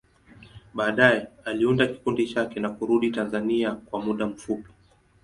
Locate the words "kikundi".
1.87-2.27